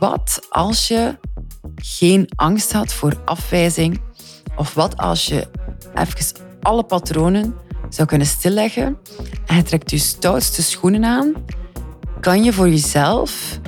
wat 0.00 0.46
als 0.48 0.88
je 0.88 1.18
geen 1.76 2.28
angst 2.36 2.72
had 2.72 2.92
voor 2.92 3.16
afwijzing? 3.24 4.00
Of 4.56 4.74
wat 4.74 4.96
als 4.96 5.26
je 5.26 5.48
even 5.94 6.36
alle 6.62 6.82
patronen 6.82 7.54
zou 7.88 8.08
kunnen 8.08 8.26
stilleggen 8.26 8.98
en 9.46 9.56
je 9.56 9.62
trekt 9.62 9.90
je 9.90 9.98
stoutste 9.98 10.62
schoenen 10.62 11.04
aan? 11.04 11.32
Kan 12.20 12.44
je 12.44 12.52
voor 12.52 12.68
jezelf 12.68 13.60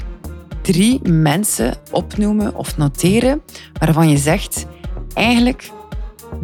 drie 0.63 1.09
mensen 1.09 1.75
opnoemen 1.91 2.55
of 2.55 2.77
noteren 2.77 3.43
waarvan 3.81 4.09
je 4.09 4.17
zegt, 4.17 4.67
eigenlijk, 5.15 5.71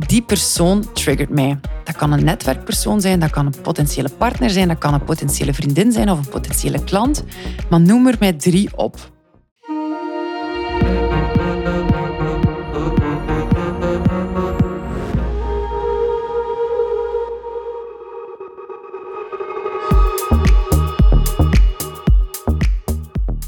die 0.07 0.23
persoon 0.23 0.93
triggert 0.93 1.31
mij. 1.31 1.61
Dat 1.85 1.97
kan 1.97 2.13
een 2.13 2.25
netwerkpersoon 2.25 3.01
zijn, 3.01 3.21
dat 3.21 3.31
kan 3.31 3.47
een 3.47 3.61
potentiële 3.63 4.09
partner 4.19 4.51
zijn, 4.51 4.69
dat 4.69 4.79
kan 4.79 4.95
een 4.95 5.05
potentiële 5.05 5.55
vriendin 5.55 5.93
zijn 5.93 6.11
of 6.11 6.19
een 6.19 6.29
potentiële 6.29 6.85
klant. 6.85 7.25
Maar 7.71 7.81
noem 7.81 8.07
er 8.07 8.17
mij 8.19 8.33
drie 8.33 8.77
op. 8.77 9.17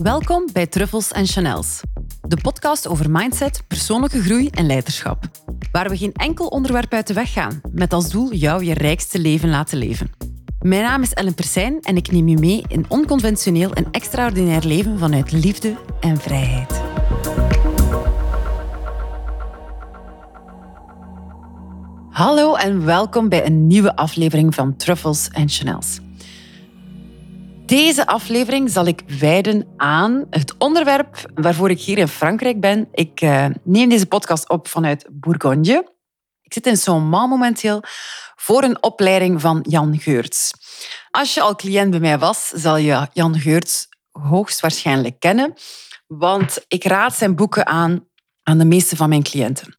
Welkom 0.03 0.49
bij 0.53 0.67
Truffles 0.67 1.13
en 1.13 1.27
Chanels, 1.27 1.81
de 2.21 2.37
podcast 2.37 2.89
over 2.89 3.11
mindset, 3.11 3.65
persoonlijke 3.69 4.23
groei 4.23 4.49
en 4.49 4.67
leiderschap. 4.67 5.25
Waar 5.73 5.89
we 5.89 5.97
geen 5.97 6.13
enkel 6.13 6.47
onderwerp 6.47 6.93
uit 6.93 7.07
de 7.07 7.15
weg 7.15 7.33
gaan, 7.33 7.61
met 7.73 7.93
als 7.93 8.11
doel 8.11 8.33
jou 8.33 8.65
je 8.65 8.75
rijkste 8.75 9.19
leven 9.19 9.49
laten 9.49 9.79
leven. 9.79 10.11
Mijn 10.61 10.83
naam 10.83 11.03
is 11.03 11.13
Ellen 11.13 11.35
Persijn 11.35 11.81
en 11.81 11.97
ik 11.97 12.13
neem 12.13 12.29
je 12.29 12.39
mee 12.39 12.65
in 12.69 12.85
onconventioneel 12.89 13.73
en 13.73 13.87
extraordinair 13.91 14.65
leven 14.65 14.99
vanuit 14.99 15.33
liefde 15.33 15.77
en 16.01 16.17
vrijheid. 16.17 16.81
Hallo 22.11 22.55
en 22.55 22.85
welkom 22.85 23.29
bij 23.29 23.47
een 23.47 23.67
nieuwe 23.67 23.97
aflevering 23.97 24.55
van 24.55 24.77
Truffles 24.77 25.29
en 25.29 25.49
Chanels. 25.49 26.01
Deze 27.71 28.07
aflevering 28.07 28.71
zal 28.71 28.87
ik 28.87 29.03
wijden 29.19 29.75
aan 29.77 30.27
het 30.31 30.55
onderwerp 30.59 31.31
waarvoor 31.35 31.71
ik 31.71 31.81
hier 31.81 31.99
in 31.99 32.09
Frankrijk 32.09 32.61
ben. 32.61 32.89
Ik 32.93 33.21
uh, 33.21 33.47
neem 33.65 33.89
deze 33.89 34.07
podcast 34.07 34.49
op 34.49 34.69
vanuit 34.69 35.07
Bourgogne. 35.11 35.93
Ik 36.43 36.53
zit 36.53 36.67
in 36.67 36.77
Saint-Mans 36.77 37.29
momenteel 37.29 37.83
voor 38.37 38.63
een 38.63 38.83
opleiding 38.83 39.41
van 39.41 39.65
Jan 39.69 39.99
Geurts. 39.99 40.51
Als 41.11 41.35
je 41.35 41.41
al 41.41 41.55
cliënt 41.55 41.91
bij 41.91 42.01
mij 42.01 42.19
was, 42.19 42.49
zal 42.49 42.77
je 42.77 43.09
Jan 43.13 43.39
Geurts 43.39 43.89
hoogstwaarschijnlijk 44.11 45.21
kennen, 45.21 45.55
want 46.07 46.65
ik 46.69 46.85
raad 46.85 47.15
zijn 47.15 47.37
boeken 47.37 47.67
aan 47.67 48.09
aan 48.43 48.59
de 48.59 48.65
meeste 48.65 48.97
van 48.97 49.09
mijn 49.09 49.23
cliënten. 49.23 49.79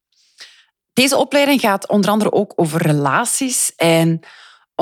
Deze 0.92 1.16
opleiding 1.16 1.60
gaat 1.60 1.88
onder 1.88 2.10
andere 2.10 2.32
ook 2.32 2.52
over 2.56 2.82
relaties 2.82 3.74
en 3.74 4.20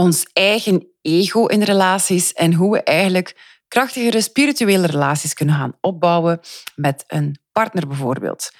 ons 0.00 0.26
eigen 0.32 0.88
ego 1.02 1.46
in 1.46 1.62
relaties 1.62 2.32
en 2.32 2.54
hoe 2.54 2.72
we 2.72 2.82
eigenlijk 2.82 3.58
krachtigere 3.68 4.20
spirituele 4.20 4.86
relaties 4.86 5.34
kunnen 5.34 5.54
gaan 5.54 5.76
opbouwen 5.80 6.40
met 6.74 7.04
een 7.06 7.38
partner 7.52 7.86
bijvoorbeeld. 7.86 8.50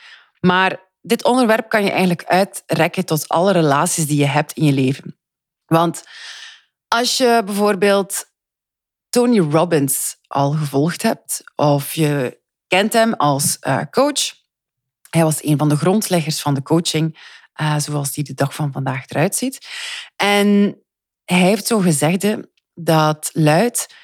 Maar 0.41 0.80
dit 1.00 1.24
onderwerp 1.24 1.68
kan 1.68 1.84
je 1.84 1.91
eigenlijk 1.91 2.24
uitrekken 2.24 3.05
tot 3.05 3.28
alle 3.28 3.52
relaties 3.52 4.06
die 4.06 4.18
je 4.18 4.27
hebt 4.27 4.52
in 4.52 4.64
je 4.64 4.72
leven. 4.72 5.18
Want 5.66 6.02
als 6.88 7.16
je 7.16 7.42
bijvoorbeeld 7.44 8.24
Tony 9.08 9.38
Robbins 9.38 10.16
al 10.27 10.50
gevolgd 10.50 11.02
hebt 11.02 11.42
of 11.56 11.94
je 11.94 12.41
kent 12.66 12.92
hem 12.92 13.14
als 13.14 13.56
uh, 13.61 13.80
coach, 13.91 14.33
hij 15.11 15.22
was 15.22 15.44
een 15.44 15.58
van 15.58 15.68
de 15.68 15.77
grondleggers 15.77 16.40
van 16.40 16.55
de 16.55 16.62
coaching, 16.62 17.18
uh, 17.61 17.78
zoals 17.78 18.12
die 18.12 18.24
de 18.24 18.34
dag 18.34 18.55
van 18.55 18.72
vandaag 18.72 19.08
eruit 19.08 19.36
ziet. 19.36 19.67
En 20.17 20.78
hij 21.30 21.48
heeft 21.48 21.67
zo 21.67 21.79
gezegd 21.79 22.27
dat 22.74 23.30
luidt: 23.33 23.95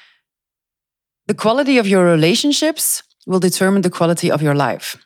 The 1.25 1.35
quality 1.35 1.79
of 1.79 1.87
your 1.87 2.09
relationships 2.09 3.03
will 3.23 3.39
determine 3.39 3.81
the 3.81 3.89
quality 3.89 4.31
of 4.31 4.41
your 4.41 4.61
life. 4.61 4.97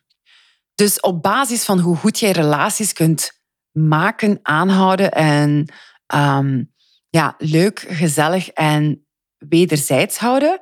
Dus 0.75 0.99
op 0.99 1.21
basis 1.21 1.65
van 1.65 1.79
hoe 1.79 1.95
goed 1.95 2.19
jij 2.19 2.31
relaties 2.31 2.93
kunt 2.93 3.31
maken, 3.71 4.39
aanhouden 4.41 5.11
en 5.11 5.73
um, 6.15 6.73
ja, 7.09 7.35
leuk, 7.37 7.85
gezellig 7.89 8.49
en 8.49 9.05
wederzijds 9.37 10.17
houden, 10.17 10.59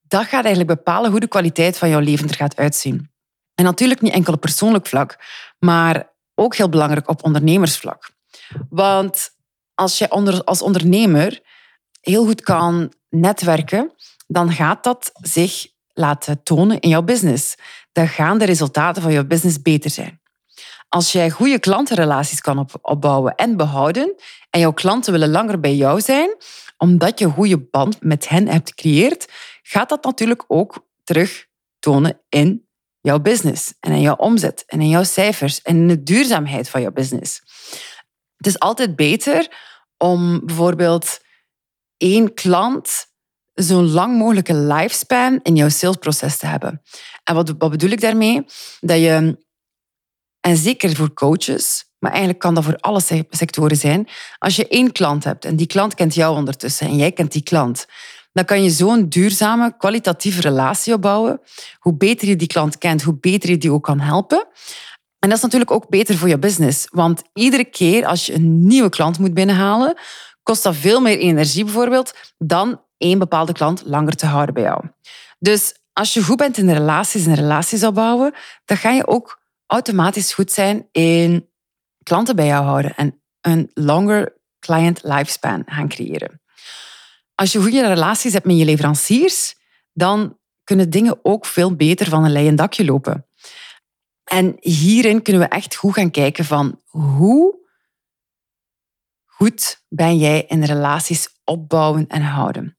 dat 0.00 0.24
gaat 0.24 0.44
eigenlijk 0.44 0.76
bepalen 0.76 1.10
hoe 1.10 1.20
de 1.20 1.28
kwaliteit 1.28 1.78
van 1.78 1.88
jouw 1.88 2.00
leven 2.00 2.28
er 2.28 2.34
gaat 2.34 2.56
uitzien. 2.56 3.10
En 3.54 3.64
natuurlijk 3.64 4.00
niet 4.00 4.12
enkel 4.12 4.32
op 4.32 4.40
persoonlijk 4.40 4.86
vlak, 4.86 5.18
maar 5.58 6.12
ook 6.34 6.56
heel 6.56 6.68
belangrijk 6.68 7.08
op 7.08 7.24
ondernemersvlak. 7.24 8.10
Want 8.68 9.30
als 9.74 9.98
je 9.98 10.08
als 10.44 10.62
ondernemer 10.62 11.40
heel 12.00 12.24
goed 12.24 12.40
kan 12.40 12.92
netwerken, 13.08 13.92
dan 14.26 14.52
gaat 14.52 14.84
dat 14.84 15.10
zich 15.22 15.66
laten 15.92 16.42
tonen 16.42 16.80
in 16.80 16.88
jouw 16.88 17.02
business. 17.02 17.54
Dan 17.92 18.08
gaan 18.08 18.38
de 18.38 18.44
resultaten 18.44 19.02
van 19.02 19.12
jouw 19.12 19.24
business 19.24 19.62
beter 19.62 19.90
zijn. 19.90 20.20
Als 20.88 21.12
jij 21.12 21.30
goede 21.30 21.58
klantenrelaties 21.58 22.40
kan 22.40 22.68
opbouwen 22.82 23.34
en 23.34 23.56
behouden 23.56 24.14
en 24.50 24.60
jouw 24.60 24.72
klanten 24.72 25.12
willen 25.12 25.30
langer 25.30 25.60
bij 25.60 25.74
jou 25.74 26.00
zijn, 26.00 26.36
omdat 26.76 27.18
je 27.18 27.24
een 27.24 27.32
goede 27.32 27.58
band 27.58 28.02
met 28.02 28.28
hen 28.28 28.48
hebt 28.48 28.68
gecreëerd, 28.68 29.28
gaat 29.62 29.88
dat 29.88 30.04
natuurlijk 30.04 30.44
ook 30.46 30.86
terug 31.04 31.46
tonen 31.78 32.20
in 32.28 32.66
jouw 33.00 33.18
business 33.18 33.74
en 33.80 33.92
in 33.92 34.00
jouw 34.00 34.16
omzet 34.16 34.64
en 34.66 34.80
in 34.80 34.88
jouw 34.88 35.04
cijfers 35.04 35.62
en 35.62 35.76
in 35.76 35.88
de 35.88 36.02
duurzaamheid 36.02 36.68
van 36.68 36.80
jouw 36.80 36.92
business. 36.92 37.42
Het 38.42 38.46
is 38.46 38.58
altijd 38.58 38.96
beter 38.96 39.48
om 39.96 40.40
bijvoorbeeld 40.44 41.20
één 41.96 42.34
klant 42.34 43.06
zo'n 43.52 43.90
lang 43.90 44.18
mogelijke 44.18 44.54
lifespan 44.54 45.40
in 45.42 45.56
jouw 45.56 45.68
salesproces 45.68 46.38
te 46.38 46.46
hebben. 46.46 46.82
En 47.24 47.34
wat, 47.34 47.54
wat 47.58 47.70
bedoel 47.70 47.90
ik 47.90 48.00
daarmee? 48.00 48.44
Dat 48.80 48.98
je, 48.98 49.38
en 50.40 50.56
zeker 50.56 50.96
voor 50.96 51.14
coaches, 51.14 51.84
maar 51.98 52.10
eigenlijk 52.10 52.40
kan 52.40 52.54
dat 52.54 52.64
voor 52.64 52.76
alle 52.76 53.00
sectoren 53.30 53.76
zijn, 53.76 54.08
als 54.38 54.56
je 54.56 54.68
één 54.68 54.92
klant 54.92 55.24
hebt 55.24 55.44
en 55.44 55.56
die 55.56 55.66
klant 55.66 55.94
kent 55.94 56.14
jou 56.14 56.36
ondertussen 56.36 56.86
en 56.86 56.96
jij 56.96 57.12
kent 57.12 57.32
die 57.32 57.42
klant, 57.42 57.86
dan 58.32 58.44
kan 58.44 58.62
je 58.62 58.70
zo'n 58.70 59.08
duurzame, 59.08 59.76
kwalitatieve 59.76 60.40
relatie 60.40 60.94
opbouwen. 60.94 61.40
Hoe 61.78 61.96
beter 61.96 62.28
je 62.28 62.36
die 62.36 62.46
klant 62.46 62.78
kent, 62.78 63.02
hoe 63.02 63.18
beter 63.20 63.50
je 63.50 63.58
die 63.58 63.72
ook 63.72 63.84
kan 63.84 64.00
helpen. 64.00 64.46
En 65.22 65.28
dat 65.28 65.36
is 65.36 65.42
natuurlijk 65.42 65.70
ook 65.70 65.88
beter 65.88 66.16
voor 66.16 66.28
je 66.28 66.38
business. 66.38 66.86
Want 66.90 67.22
iedere 67.34 67.64
keer 67.64 68.06
als 68.06 68.26
je 68.26 68.34
een 68.34 68.66
nieuwe 68.66 68.88
klant 68.88 69.18
moet 69.18 69.34
binnenhalen, 69.34 69.98
kost 70.42 70.62
dat 70.62 70.76
veel 70.76 71.00
meer 71.00 71.18
energie 71.18 71.64
bijvoorbeeld 71.64 72.14
dan 72.38 72.80
één 72.96 73.18
bepaalde 73.18 73.52
klant 73.52 73.82
langer 73.84 74.16
te 74.16 74.26
houden 74.26 74.54
bij 74.54 74.62
jou. 74.62 74.84
Dus 75.38 75.74
als 75.92 76.14
je 76.14 76.22
goed 76.22 76.36
bent 76.36 76.58
in 76.58 76.70
relaties 76.70 77.26
en 77.26 77.34
relaties 77.34 77.84
opbouwen, 77.84 78.34
dan 78.64 78.76
ga 78.76 78.90
je 78.90 79.06
ook 79.06 79.40
automatisch 79.66 80.32
goed 80.32 80.52
zijn 80.52 80.88
in 80.92 81.48
klanten 82.02 82.36
bij 82.36 82.46
jou 82.46 82.64
houden 82.64 82.94
en 82.96 83.22
een 83.40 83.70
longer 83.74 84.36
client 84.58 85.00
lifespan 85.02 85.62
gaan 85.66 85.88
creëren. 85.88 86.40
Als 87.34 87.52
je 87.52 87.60
goede 87.60 87.86
relaties 87.86 88.32
hebt 88.32 88.46
met 88.46 88.58
je 88.58 88.64
leveranciers, 88.64 89.54
dan 89.92 90.38
kunnen 90.64 90.90
dingen 90.90 91.18
ook 91.22 91.46
veel 91.46 91.76
beter 91.76 92.08
van 92.08 92.24
een 92.24 92.32
leien 92.32 92.56
dakje 92.56 92.84
lopen. 92.84 93.26
En 94.32 94.56
hierin 94.60 95.22
kunnen 95.22 95.42
we 95.42 95.48
echt 95.48 95.74
goed 95.74 95.94
gaan 95.94 96.10
kijken 96.10 96.44
van 96.44 96.80
hoe 96.84 97.60
goed 99.24 99.84
ben 99.88 100.18
jij 100.18 100.44
in 100.48 100.64
relaties 100.64 101.28
opbouwen 101.44 102.06
en 102.06 102.22
houden. 102.22 102.78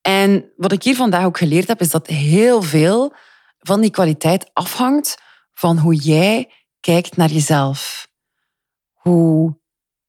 En 0.00 0.52
wat 0.56 0.72
ik 0.72 0.82
hier 0.82 0.96
vandaag 0.96 1.24
ook 1.24 1.38
geleerd 1.38 1.68
heb, 1.68 1.80
is 1.80 1.90
dat 1.90 2.06
heel 2.06 2.62
veel 2.62 3.14
van 3.58 3.80
die 3.80 3.90
kwaliteit 3.90 4.50
afhangt 4.52 5.18
van 5.52 5.78
hoe 5.78 5.94
jij 5.94 6.52
kijkt 6.80 7.16
naar 7.16 7.30
jezelf. 7.30 8.08
Hoe 8.92 9.60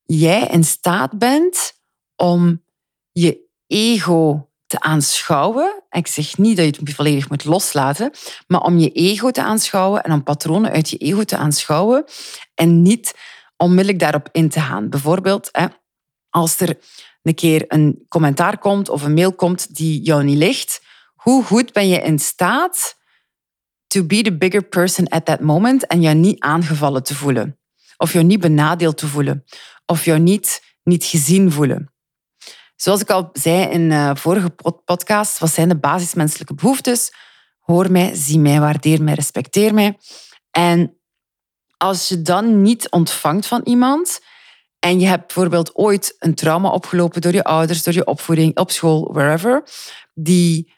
jij 0.03 0.47
in 0.47 0.63
staat 0.63 1.17
bent 1.17 1.73
om 2.15 2.63
je 3.11 3.49
ego 3.67 4.49
te 4.65 4.79
aanschouwen. 4.79 5.83
Ik 5.95 6.07
zeg 6.07 6.37
niet 6.37 6.57
dat 6.57 6.65
je 6.65 6.81
het 6.81 6.95
volledig 6.95 7.29
moet 7.29 7.45
loslaten, 7.45 8.11
maar 8.47 8.61
om 8.61 8.77
je 8.77 8.91
ego 8.91 9.31
te 9.31 9.43
aanschouwen 9.43 10.03
en 10.03 10.11
om 10.11 10.23
patronen 10.23 10.71
uit 10.71 10.89
je 10.89 10.97
ego 10.97 11.23
te 11.23 11.37
aanschouwen 11.37 12.03
en 12.53 12.81
niet 12.81 13.13
onmiddellijk 13.57 13.99
daarop 13.99 14.29
in 14.31 14.49
te 14.49 14.59
gaan. 14.59 14.89
Bijvoorbeeld, 14.89 15.51
als 16.29 16.59
er 16.59 16.77
een 17.21 17.35
keer 17.35 17.63
een 17.67 18.05
commentaar 18.07 18.57
komt 18.57 18.89
of 18.89 19.03
een 19.03 19.13
mail 19.13 19.33
komt 19.33 19.75
die 19.75 20.01
jou 20.01 20.23
niet 20.23 20.37
ligt, 20.37 20.81
hoe 21.15 21.43
goed 21.43 21.73
ben 21.73 21.87
je 21.87 22.01
in 22.01 22.19
staat 22.19 22.97
to 23.87 24.05
be 24.05 24.21
the 24.21 24.37
bigger 24.37 24.63
person 24.63 25.07
at 25.07 25.25
that 25.25 25.39
moment 25.39 25.87
en 25.87 26.01
jou 26.01 26.15
niet 26.15 26.39
aangevallen 26.39 27.03
te 27.03 27.15
voelen? 27.15 27.59
Of 27.97 28.13
jou 28.13 28.25
niet 28.25 28.39
benadeeld 28.39 28.97
te 28.97 29.07
voelen? 29.07 29.43
Of 29.85 30.05
jou 30.05 30.19
niet, 30.19 30.63
niet 30.83 31.03
gezien 31.03 31.51
voelen? 31.51 31.94
Zoals 32.75 33.01
ik 33.01 33.09
al 33.09 33.29
zei 33.33 33.69
in 33.69 33.89
de 33.89 34.11
vorige 34.15 34.49
podcast, 34.85 35.39
wat 35.39 35.51
zijn 35.51 35.69
de 35.69 35.77
basismenselijke 35.77 36.53
behoeftes? 36.53 37.11
hoor 37.65 37.91
mij, 37.91 38.15
zie 38.15 38.39
mij, 38.39 38.59
waardeer 38.59 39.03
mij, 39.03 39.13
respecteer 39.13 39.73
mij. 39.73 39.97
En 40.51 40.97
als 41.77 42.07
je 42.07 42.21
dan 42.21 42.61
niet 42.61 42.89
ontvangt 42.89 43.45
van 43.45 43.61
iemand 43.63 44.19
en 44.79 44.99
je 44.99 45.07
hebt 45.07 45.25
bijvoorbeeld 45.25 45.75
ooit 45.75 46.15
een 46.19 46.35
trauma 46.35 46.69
opgelopen 46.69 47.21
door 47.21 47.33
je 47.33 47.43
ouders, 47.43 47.83
door 47.83 47.93
je 47.93 48.05
opvoeding, 48.05 48.57
op 48.57 48.71
school, 48.71 49.13
wherever, 49.13 49.63
die 50.13 50.73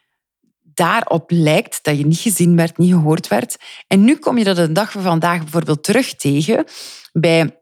daarop 0.61 1.31
lijkt 1.31 1.83
dat 1.83 1.97
je 1.97 2.05
niet 2.05 2.19
gezien 2.19 2.55
werd, 2.55 2.77
niet 2.77 2.93
gehoord 2.93 3.27
werd. 3.27 3.57
En 3.87 4.03
nu 4.03 4.15
kom 4.15 4.37
je 4.37 4.43
dat 4.43 4.57
een 4.57 4.73
dag 4.73 4.91
van 4.91 5.01
vandaag 5.01 5.39
bijvoorbeeld 5.39 5.83
terug 5.83 6.15
tegen 6.15 6.65
bij 7.13 7.61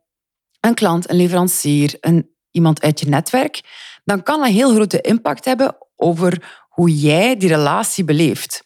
een 0.60 0.74
klant, 0.74 1.10
een 1.10 1.16
leverancier, 1.16 1.98
een, 2.00 2.30
iemand 2.52 2.82
uit 2.82 3.00
je 3.00 3.08
netwerk, 3.08 3.62
dan 4.06 4.24
kan 4.24 4.40
dat 4.40 4.48
een 4.48 4.54
heel 4.54 4.74
grote 4.74 5.02
impact 5.02 5.46
hebben 5.46 5.78
over 5.96 6.64
hoe 6.70 6.96
jij 6.96 7.38
die 7.38 7.50
relatie 7.50 8.04
beleeft. 8.04 8.64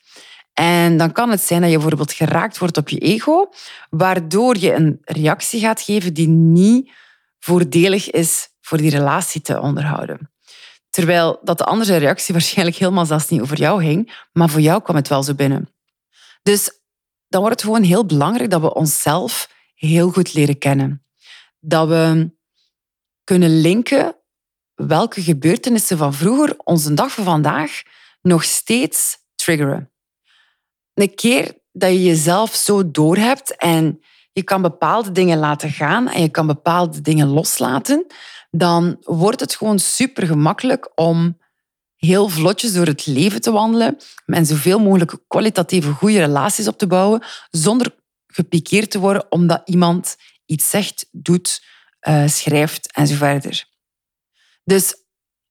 En 0.53 0.97
dan 0.97 1.11
kan 1.11 1.29
het 1.29 1.41
zijn 1.41 1.61
dat 1.61 1.69
je 1.69 1.77
bijvoorbeeld 1.77 2.13
geraakt 2.13 2.57
wordt 2.57 2.77
op 2.77 2.89
je 2.89 2.97
ego, 2.97 3.49
waardoor 3.89 4.57
je 4.57 4.73
een 4.73 4.97
reactie 5.03 5.59
gaat 5.59 5.81
geven 5.81 6.13
die 6.13 6.27
niet 6.27 6.91
voordelig 7.39 8.09
is 8.09 8.49
voor 8.61 8.77
die 8.77 8.89
relatie 8.89 9.41
te 9.41 9.59
onderhouden. 9.59 10.31
Terwijl 10.89 11.39
dat 11.43 11.57
de 11.57 11.63
andere 11.63 11.97
reactie 11.97 12.33
waarschijnlijk 12.33 12.77
helemaal 12.77 13.05
zelfs 13.05 13.29
niet 13.29 13.41
over 13.41 13.57
jou 13.57 13.83
ging, 13.83 14.25
maar 14.31 14.49
voor 14.49 14.61
jou 14.61 14.81
kwam 14.81 14.95
het 14.95 15.07
wel 15.07 15.23
zo 15.23 15.33
binnen. 15.33 15.73
Dus 16.41 16.79
dan 17.27 17.41
wordt 17.41 17.61
het 17.61 17.69
gewoon 17.69 17.83
heel 17.83 18.05
belangrijk 18.05 18.49
dat 18.49 18.61
we 18.61 18.73
onszelf 18.73 19.49
heel 19.75 20.09
goed 20.09 20.33
leren 20.33 20.57
kennen. 20.57 21.05
Dat 21.59 21.87
we 21.87 22.31
kunnen 23.23 23.61
linken 23.61 24.18
welke 24.87 25.21
gebeurtenissen 25.21 25.97
van 25.97 26.13
vroeger 26.13 26.55
onze 26.63 26.93
dag 26.93 27.11
van 27.11 27.23
vandaag 27.23 27.81
nog 28.21 28.43
steeds 28.43 29.17
triggeren. 29.35 29.91
Een 30.93 31.15
keer 31.15 31.57
dat 31.71 31.91
je 31.91 32.03
jezelf 32.03 32.55
zo 32.55 32.91
doorhebt 32.91 33.55
en 33.55 34.01
je 34.31 34.43
kan 34.43 34.61
bepaalde 34.61 35.11
dingen 35.11 35.37
laten 35.37 35.69
gaan 35.69 36.07
en 36.07 36.21
je 36.21 36.29
kan 36.29 36.47
bepaalde 36.47 37.01
dingen 37.01 37.27
loslaten, 37.27 38.05
dan 38.51 38.97
wordt 39.01 39.39
het 39.39 39.55
gewoon 39.55 39.79
super 39.79 40.27
gemakkelijk 40.27 40.91
om 40.95 41.37
heel 41.95 42.29
vlotjes 42.29 42.73
door 42.73 42.85
het 42.85 43.05
leven 43.05 43.41
te 43.41 43.51
wandelen 43.51 43.97
en 44.25 44.45
zoveel 44.45 44.79
mogelijk 44.79 45.17
kwalitatieve 45.27 45.91
goede 45.91 46.19
relaties 46.19 46.67
op 46.67 46.77
te 46.77 46.87
bouwen 46.87 47.23
zonder 47.49 47.95
gepikeerd 48.27 48.91
te 48.91 48.99
worden 48.99 49.31
omdat 49.31 49.61
iemand 49.65 50.15
iets 50.45 50.69
zegt, 50.69 51.07
doet, 51.11 51.63
uh, 52.07 52.27
schrijft 52.27 52.91
en 52.91 53.07
verder. 53.07 53.67
Dus 54.63 55.03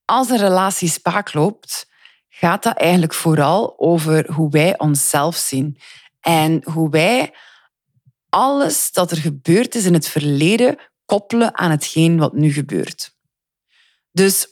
als 0.05 0.29
een 0.29 0.37
relatie 0.37 0.89
spaak 0.89 1.33
loopt, 1.33 1.89
gaat 2.29 2.63
dat 2.63 2.77
eigenlijk 2.77 3.13
vooral 3.13 3.79
over 3.79 4.31
hoe 4.31 4.49
wij 4.49 4.79
onszelf 4.79 5.35
zien 5.35 5.77
en 6.19 6.61
hoe 6.71 6.89
wij 6.89 7.33
alles 8.29 8.91
dat 8.91 9.11
er 9.11 9.17
gebeurd 9.17 9.75
is 9.75 9.85
in 9.85 9.93
het 9.93 10.07
verleden 10.07 10.77
koppelen 11.05 11.57
aan 11.57 11.71
hetgeen 11.71 12.17
wat 12.17 12.33
nu 12.33 12.51
gebeurt. 12.51 13.17
Dus 14.11 14.47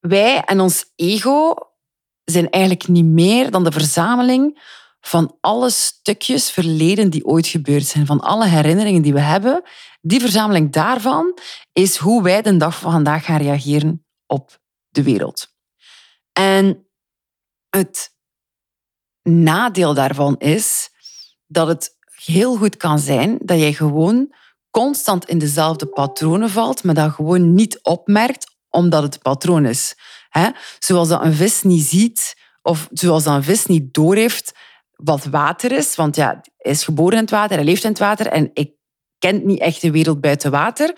wij 0.00 0.44
en 0.44 0.60
ons 0.60 0.92
ego 0.94 1.54
zijn 2.24 2.50
eigenlijk 2.50 2.88
niet 2.88 3.04
meer 3.04 3.50
dan 3.50 3.64
de 3.64 3.72
verzameling 3.72 4.74
van 5.06 5.36
alle 5.40 5.70
stukjes 5.70 6.50
verleden 6.50 7.10
die 7.10 7.24
ooit 7.24 7.46
gebeurd 7.46 7.86
zijn, 7.86 8.06
van 8.06 8.20
alle 8.20 8.46
herinneringen 8.46 9.02
die 9.02 9.12
we 9.12 9.20
hebben. 9.20 9.62
Die 10.00 10.20
verzameling 10.20 10.72
daarvan 10.72 11.38
is 11.72 11.96
hoe 11.96 12.22
wij 12.22 12.42
de 12.42 12.56
dag 12.56 12.78
van 12.78 12.92
vandaag 12.92 13.24
gaan 13.24 13.40
reageren 13.40 14.06
op 14.26 14.58
de 14.88 15.02
wereld. 15.02 15.54
En 16.32 16.86
het 17.68 18.14
nadeel 19.22 19.94
daarvan 19.94 20.38
is 20.38 20.90
dat 21.46 21.66
het 21.66 21.96
heel 22.24 22.56
goed 22.56 22.76
kan 22.76 22.98
zijn 22.98 23.38
dat 23.40 23.58
jij 23.58 23.72
gewoon 23.72 24.34
constant 24.70 25.24
in 25.24 25.38
dezelfde 25.38 25.86
patronen 25.86 26.50
valt, 26.50 26.84
maar 26.84 26.94
dat 26.94 27.12
gewoon 27.12 27.54
niet 27.54 27.78
opmerkt 27.82 28.56
omdat 28.70 29.02
het 29.02 29.22
patroon 29.22 29.64
is. 29.64 29.94
Zoals 30.78 31.08
dat 31.08 31.22
een 31.22 31.34
vis 31.34 31.62
niet 31.62 31.84
ziet 31.84 32.36
of 32.62 32.88
zoals 32.92 33.24
dat 33.24 33.34
een 33.34 33.42
vis 33.42 33.66
niet 33.66 33.94
doorheeft 33.94 34.52
wat 34.96 35.24
water 35.24 35.72
is, 35.72 35.94
want 35.94 36.16
ja, 36.16 36.40
hij 36.56 36.72
is 36.72 36.84
geboren 36.84 37.12
in 37.12 37.20
het 37.20 37.30
water, 37.30 37.56
hij 37.56 37.64
leeft 37.64 37.84
in 37.84 37.90
het 37.90 37.98
water 37.98 38.26
en 38.26 38.50
ik 38.52 38.74
ken 39.18 39.46
niet 39.46 39.60
echt 39.60 39.80
de 39.80 39.90
wereld 39.90 40.20
buiten 40.20 40.50
water, 40.50 40.94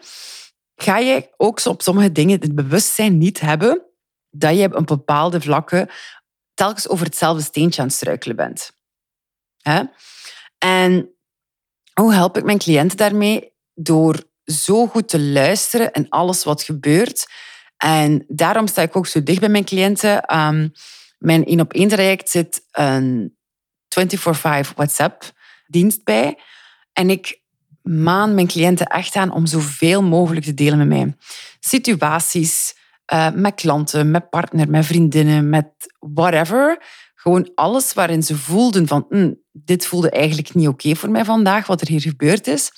ga 0.77 0.99
je 0.99 1.35
ook 1.37 1.65
op 1.65 1.83
sommige 1.83 2.13
dingen 2.13 2.41
het 2.41 2.55
bewustzijn 2.55 3.19
niet 3.19 3.41
hebben 3.41 3.83
dat 4.31 4.59
je 4.59 4.65
op 4.65 4.75
een 4.75 4.85
bepaalde 4.85 5.41
vlakken 5.41 5.89
telkens 6.55 6.89
over 6.89 7.07
hetzelfde 7.07 7.43
steentje 7.43 7.81
aan 7.81 7.87
het 7.87 7.97
struikelen 7.97 8.37
bent. 8.37 8.71
En 10.59 11.15
hoe 12.01 12.13
help 12.13 12.37
ik 12.37 12.45
mijn 12.45 12.59
cliënten 12.59 12.97
daarmee? 12.97 13.53
Door 13.75 14.25
zo 14.45 14.87
goed 14.87 15.09
te 15.09 15.21
luisteren 15.21 15.93
en 15.93 16.09
alles 16.09 16.45
wat 16.45 16.63
gebeurt. 16.63 17.27
En 17.77 18.25
daarom 18.29 18.67
sta 18.67 18.83
ik 18.83 18.97
ook 18.97 19.07
zo 19.07 19.23
dicht 19.23 19.41
bij 19.41 19.49
mijn 19.49 19.65
cliënten. 19.65 20.37
Um, 20.39 20.73
mijn 21.19 21.45
1 21.45 21.61
op 21.61 21.73
1 21.73 21.89
traject 21.89 22.31
zit 22.31 22.63
een 22.71 23.38
24-5 23.89 24.75
WhatsApp-dienst 24.75 26.05
bij. 26.05 26.39
En 26.93 27.11
ik 27.11 27.41
maan 27.83 28.35
mijn 28.35 28.47
cliënten 28.47 28.87
echt 28.87 29.17
aan 29.17 29.33
om 29.33 29.47
zoveel 29.47 30.03
mogelijk 30.03 30.45
te 30.45 30.55
delen 30.55 30.79
met 30.79 30.89
mij. 30.89 31.17
Situaties 31.61 32.77
uh, 33.13 33.31
met 33.31 33.55
klanten, 33.55 34.11
met 34.11 34.31
partner, 34.31 34.71
met 34.71 34.87
vriendinnen, 34.87 35.49
met 35.49 35.69
whatever. 35.99 36.83
Gewoon 37.15 37.51
alles 37.55 37.93
waarin 37.93 38.23
ze 38.23 38.37
voelden 38.37 38.87
van 38.87 39.07
hm, 39.09 39.33
dit 39.53 39.87
voelde 39.87 40.11
eigenlijk 40.11 40.55
niet 40.55 40.69
oké 40.69 40.95
voor 40.95 41.11
mij 41.11 41.25
vandaag, 41.25 41.67
wat 41.67 41.81
er 41.81 41.89
hier 41.89 42.01
gebeurd 42.01 42.47
is. 42.47 42.73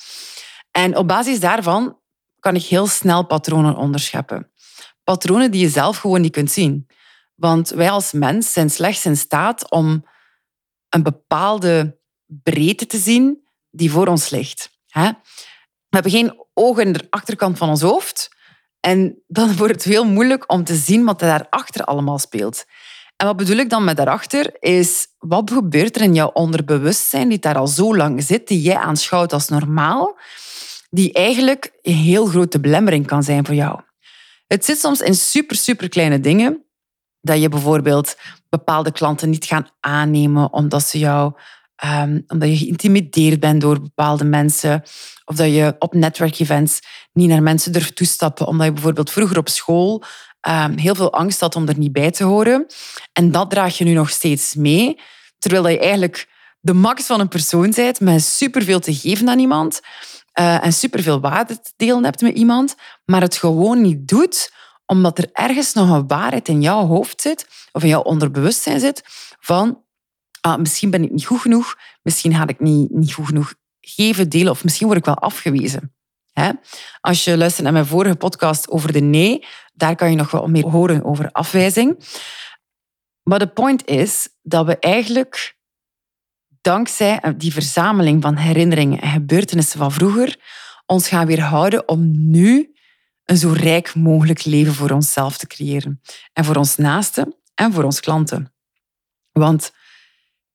En 0.71 0.97
op 0.97 1.09
basis 1.09 1.41
daarvan 1.41 1.99
kan 2.41 2.55
ik 2.55 2.63
heel 2.63 2.87
snel 2.87 3.27
patronen 3.27 3.77
onderscheppen. 3.77 4.51
Patronen 5.05 5.51
die 5.51 5.61
je 5.61 5.69
zelf 5.69 5.97
gewoon 5.97 6.21
niet 6.21 6.33
kunt 6.33 6.51
zien. 6.51 6.87
Want 7.35 7.69
wij 7.69 7.91
als 7.91 8.13
mens 8.13 8.53
zijn 8.53 8.71
slechts 8.71 9.07
in 9.07 9.17
staat 9.17 9.71
om 9.71 10.05
een 10.91 11.03
bepaalde 11.03 11.99
breedte 12.27 12.87
te 12.87 12.99
zien 12.99 13.47
die 13.71 13.91
voor 13.91 14.07
ons 14.07 14.31
ligt. 14.31 14.71
We 14.93 15.97
hebben 15.97 16.13
geen 16.13 16.47
ogen 16.55 16.83
in 16.83 16.93
de 16.93 17.07
achterkant 17.11 17.59
van 17.59 17.69
ons 17.69 17.81
hoofd. 17.81 18.31
En 18.81 19.23
dan 19.27 19.55
wordt 19.57 19.75
het 19.75 19.85
heel 19.85 20.05
moeilijk 20.05 20.53
om 20.53 20.65
te 20.65 20.75
zien 20.75 21.05
wat 21.05 21.23
er 21.23 21.29
daarachter 21.29 21.85
allemaal 21.85 22.19
speelt. 22.19 22.65
En 23.17 23.27
wat 23.27 23.37
bedoel 23.37 23.57
ik 23.57 23.71
dan 23.71 23.85
met 23.85 23.97
daarachter? 23.97 24.57
Is 24.61 25.07
wat 25.19 25.51
gebeurt 25.51 25.97
er 25.97 26.03
in 26.03 26.15
jouw 26.15 26.31
onderbewustzijn 26.33 27.29
die 27.29 27.39
daar 27.39 27.57
al 27.57 27.67
zo 27.67 27.97
lang 27.97 28.23
zit, 28.23 28.49
die 28.49 28.61
jij 28.61 28.77
aanschouwt 28.77 29.33
als 29.33 29.49
normaal, 29.49 30.19
die 30.91 31.13
eigenlijk 31.13 31.73
een 31.83 31.95
heel 31.95 32.27
grote 32.27 32.61
belemmering 32.61 33.07
kan 33.07 33.23
zijn 33.23 33.47
voor 33.47 33.55
jou. 33.55 33.81
Het 34.47 34.65
zit 34.65 34.79
soms 34.79 35.01
in 35.01 35.15
super, 35.15 35.57
super 35.57 35.89
kleine 35.89 36.21
dingen. 36.21 36.65
Dat 37.21 37.41
je 37.41 37.49
bijvoorbeeld 37.49 38.17
bepaalde 38.49 38.93
klanten 38.93 39.31
niet 39.31 39.45
gaan 39.45 39.69
aannemen 39.81 40.53
omdat 40.53 40.83
ze 40.83 40.99
jou 40.99 41.33
um, 41.85 42.25
omdat 42.27 42.49
je 42.49 42.57
geïntimideerd 42.57 43.41
bent 43.41 43.61
door 43.61 43.81
bepaalde 43.81 44.25
mensen. 44.25 44.83
Of 45.25 45.37
dat 45.37 45.51
je 45.51 45.75
op 45.79 45.95
netwerkevents 45.95 46.81
niet 47.13 47.29
naar 47.29 47.43
mensen 47.43 47.73
durft 47.73 47.97
toestappen. 47.97 48.47
Omdat 48.47 48.67
je 48.67 48.73
bijvoorbeeld 48.73 49.11
vroeger 49.11 49.39
op 49.39 49.49
school 49.49 50.05
um, 50.49 50.79
heel 50.79 50.95
veel 50.95 51.13
angst 51.13 51.41
had 51.41 51.57
om 51.57 51.69
er 51.69 51.79
niet 51.79 51.93
bij 51.93 52.11
te 52.11 52.25
horen. 52.25 52.67
En 53.13 53.31
dat 53.31 53.51
draag 53.51 53.79
je 53.79 53.85
nu 53.85 53.93
nog 53.93 54.11
steeds 54.11 54.55
mee. 54.55 55.01
Terwijl 55.39 55.69
je 55.69 55.79
eigenlijk 55.79 56.29
de 56.61 56.73
max 56.75 57.07
van 57.07 57.21
een 57.21 57.29
persoon 57.29 57.71
bent 57.71 58.01
met 58.01 58.23
superveel 58.23 58.81
te 58.81 58.95
geven 58.95 59.29
aan 59.29 59.39
iemand. 59.39 59.81
Uh, 60.41 60.65
en 60.65 60.73
superveel 60.73 61.21
waarde 61.21 61.61
te 61.61 61.73
delen 61.77 62.05
hebt 62.05 62.21
met 62.21 62.37
iemand. 62.37 62.75
Maar 63.05 63.21
het 63.21 63.37
gewoon 63.37 63.81
niet 63.81 64.09
doet 64.09 64.53
omdat 64.91 65.19
er 65.19 65.29
ergens 65.33 65.73
nog 65.73 65.91
een 65.91 66.07
waarheid 66.07 66.49
in 66.49 66.63
jouw 66.63 66.87
hoofd 66.87 67.21
zit, 67.21 67.47
of 67.73 67.83
in 67.83 67.89
jouw 67.89 68.03
onderbewustzijn 68.03 68.81
zit, 68.81 69.03
van 69.41 69.83
ah, 70.41 70.59
misschien 70.59 70.91
ben 70.91 71.03
ik 71.03 71.11
niet 71.11 71.27
goed 71.27 71.41
genoeg, 71.41 71.79
misschien 72.03 72.35
ga 72.35 72.47
ik 72.47 72.61
niet, 72.61 72.91
niet 72.91 73.13
goed 73.13 73.27
genoeg 73.27 73.55
geven, 73.81 74.29
delen, 74.29 74.53
of 74.53 74.65
misschien 74.65 74.87
word 74.87 74.99
ik 74.99 75.05
wel 75.05 75.19
afgewezen. 75.19 75.95
Als 77.01 77.25
je 77.25 77.37
luistert 77.37 77.65
naar 77.65 77.73
mijn 77.73 77.87
vorige 77.87 78.17
podcast 78.17 78.71
over 78.71 78.93
de 78.93 79.01
nee, 79.01 79.47
daar 79.73 79.97
kan 79.97 80.11
je 80.11 80.17
nog 80.17 80.31
wel 80.31 80.47
meer 80.47 80.67
horen 80.67 81.05
over 81.05 81.33
afwijzing. 81.33 81.99
Maar 83.23 83.39
de 83.39 83.53
point 83.53 83.87
is 83.87 84.29
dat 84.43 84.67
we 84.67 84.79
eigenlijk 84.79 85.57
dankzij 86.61 87.35
die 87.37 87.53
verzameling 87.53 88.23
van 88.23 88.37
herinneringen 88.37 89.01
en 89.01 89.11
gebeurtenissen 89.11 89.79
van 89.79 89.93
vroeger 89.93 90.37
ons 90.87 91.09
gaan 91.09 91.27
weerhouden 91.27 91.89
om 91.89 92.31
nu 92.31 92.75
een 93.31 93.37
zo 93.37 93.53
rijk 93.53 93.95
mogelijk 93.95 94.45
leven 94.45 94.75
voor 94.75 94.91
onszelf 94.91 95.39
te 95.39 95.47
creëren. 95.47 96.01
En 96.33 96.45
voor 96.45 96.57
ons 96.57 96.77
naasten 96.77 97.35
en 97.55 97.73
voor 97.73 97.85
onze 97.85 98.01
klanten. 98.01 98.55
Want 99.33 99.65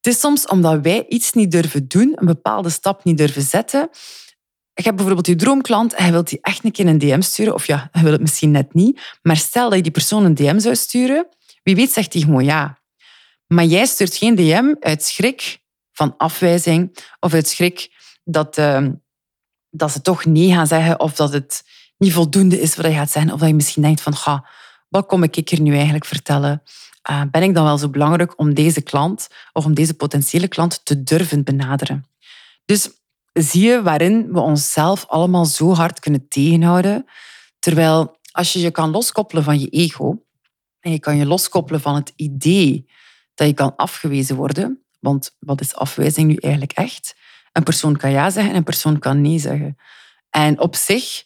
het 0.01 0.13
is 0.13 0.19
soms 0.19 0.47
omdat 0.47 0.81
wij 0.81 1.05
iets 1.07 1.33
niet 1.33 1.51
durven 1.51 1.87
doen, 1.87 2.13
een 2.15 2.25
bepaalde 2.25 2.69
stap 2.69 3.03
niet 3.03 3.17
durven 3.17 3.41
zetten. 3.41 3.89
Je 4.73 4.83
hebt 4.83 4.95
bijvoorbeeld 4.95 5.27
je 5.27 5.35
droomklant 5.35 5.93
en 5.93 6.03
hij 6.03 6.11
wil 6.11 6.23
die 6.23 6.39
echt 6.41 6.63
een 6.63 6.71
keer 6.71 6.87
een 6.87 6.97
DM 6.97 7.21
sturen. 7.21 7.53
Of 7.53 7.67
ja, 7.67 7.87
hij 7.91 8.03
wil 8.03 8.11
het 8.11 8.21
misschien 8.21 8.51
net 8.51 8.73
niet. 8.73 9.17
Maar 9.21 9.37
stel 9.37 9.67
dat 9.67 9.77
je 9.77 9.83
die 9.83 9.91
persoon 9.91 10.25
een 10.25 10.35
DM 10.35 10.59
zou 10.59 10.75
sturen, 10.75 11.27
wie 11.63 11.75
weet 11.75 11.91
zegt 11.91 12.13
hij 12.13 12.21
gewoon 12.21 12.45
ja. 12.45 12.79
Maar 13.47 13.65
jij 13.65 13.85
stuurt 13.85 14.15
geen 14.15 14.35
DM 14.35 14.73
uit 14.79 15.03
schrik 15.03 15.59
van 15.91 16.17
afwijzing 16.17 16.97
of 17.19 17.33
uit 17.33 17.47
schrik 17.47 17.91
dat, 18.23 18.57
uh, 18.57 18.87
dat 19.69 19.91
ze 19.91 20.01
toch 20.01 20.25
nee 20.25 20.51
gaan 20.51 20.67
zeggen 20.67 20.99
of 20.99 21.15
dat 21.15 21.33
het 21.33 21.63
niet 21.97 22.13
voldoende 22.13 22.61
is 22.61 22.75
wat 22.75 22.85
je 22.85 22.91
gaat 22.91 23.11
zeggen. 23.11 23.31
Of 23.31 23.39
dat 23.39 23.47
je 23.47 23.55
misschien 23.55 23.81
denkt 23.81 24.01
van, 24.01 24.15
ga, 24.15 24.45
wat 24.89 25.05
kom 25.05 25.23
ik 25.23 25.51
er 25.51 25.61
nu 25.61 25.73
eigenlijk 25.73 26.05
vertellen? 26.05 26.61
Uh, 27.09 27.21
ben 27.31 27.43
ik 27.43 27.53
dan 27.53 27.63
wel 27.63 27.77
zo 27.77 27.89
belangrijk 27.89 28.39
om 28.39 28.53
deze 28.53 28.81
klant 28.81 29.27
of 29.53 29.65
om 29.65 29.73
deze 29.73 29.93
potentiële 29.93 30.47
klant 30.47 30.85
te 30.85 31.03
durven 31.03 31.43
benaderen? 31.43 32.05
Dus 32.65 32.89
zie 33.33 33.67
je 33.67 33.81
waarin 33.81 34.31
we 34.31 34.39
onszelf 34.39 35.05
allemaal 35.07 35.45
zo 35.45 35.73
hard 35.73 35.99
kunnen 35.99 36.27
tegenhouden. 36.27 37.05
Terwijl 37.59 38.17
als 38.31 38.53
je 38.53 38.59
je 38.59 38.71
kan 38.71 38.89
loskoppelen 38.89 39.43
van 39.43 39.59
je 39.59 39.67
ego 39.67 40.23
en 40.79 40.91
je 40.91 40.99
kan 40.99 41.17
je 41.17 41.25
loskoppelen 41.25 41.81
van 41.81 41.95
het 41.95 42.13
idee 42.15 42.89
dat 43.33 43.47
je 43.47 43.53
kan 43.53 43.75
afgewezen 43.75 44.35
worden, 44.35 44.83
want 44.99 45.35
wat 45.39 45.61
is 45.61 45.75
afwijzing 45.75 46.27
nu 46.27 46.35
eigenlijk 46.35 46.71
echt? 46.71 47.15
Een 47.51 47.63
persoon 47.63 47.97
kan 47.97 48.11
ja 48.11 48.29
zeggen 48.29 48.51
en 48.51 48.57
een 48.57 48.63
persoon 48.63 48.99
kan 48.99 49.21
nee 49.21 49.39
zeggen. 49.39 49.77
En 50.29 50.59
op 50.59 50.75
zich 50.75 51.23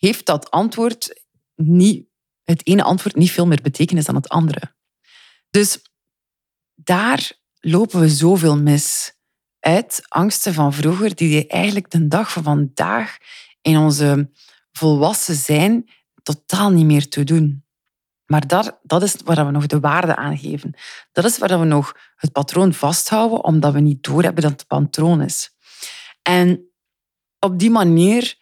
heeft 0.00 0.26
dat 0.26 0.50
antwoord 0.50 1.22
niet, 1.54 2.06
het 2.44 2.66
ene 2.66 2.82
antwoord 2.82 3.16
niet 3.16 3.30
veel 3.30 3.46
meer 3.46 3.60
betekenis 3.62 4.04
dan 4.04 4.14
het 4.14 4.28
andere. 4.28 4.74
Dus 5.50 5.82
daar 6.74 7.32
lopen 7.60 8.00
we 8.00 8.08
zoveel 8.08 8.56
mis 8.56 9.12
uit 9.58 10.02
angsten 10.08 10.54
van 10.54 10.72
vroeger, 10.72 11.14
die 11.14 11.46
eigenlijk 11.46 11.90
de 11.90 12.08
dag 12.08 12.32
van 12.32 12.42
vandaag 12.42 13.16
in 13.60 13.76
onze 13.76 14.30
volwassen 14.72 15.34
zijn 15.34 15.90
totaal 16.22 16.70
niet 16.70 16.86
meer 16.86 17.08
te 17.08 17.24
doen. 17.24 17.64
Maar 18.26 18.46
dat, 18.46 18.78
dat 18.82 19.02
is 19.02 19.16
waar 19.24 19.46
we 19.46 19.52
nog 19.52 19.66
de 19.66 19.80
waarde 19.80 20.16
aan 20.16 20.38
geven. 20.38 20.74
Dat 21.12 21.24
is 21.24 21.38
waar 21.38 21.58
we 21.60 21.64
nog 21.64 21.96
het 22.16 22.32
patroon 22.32 22.74
vasthouden, 22.74 23.44
omdat 23.44 23.72
we 23.72 23.80
niet 23.80 24.02
doorhebben 24.02 24.42
dat 24.42 24.52
het 24.52 24.66
patroon 24.66 25.22
is. 25.22 25.50
En 26.22 26.70
op 27.38 27.58
die 27.58 27.70
manier 27.70 28.39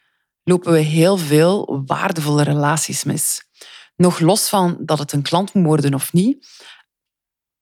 lopen 0.49 0.73
we 0.73 0.79
heel 0.79 1.17
veel 1.17 1.83
waardevolle 1.87 2.43
relaties 2.43 3.05
mis. 3.05 3.43
Nog 3.97 4.21
los 4.21 4.49
van 4.49 4.77
dat 4.81 4.99
het 4.99 5.13
een 5.13 5.23
klant 5.23 5.55
moet 5.55 5.65
worden 5.65 5.95
of 5.95 6.13
niet, 6.13 6.47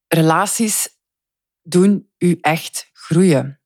relaties 0.09 0.89
doen 1.63 2.11
u 2.19 2.39
echt 2.41 2.91
groeien. 2.93 3.61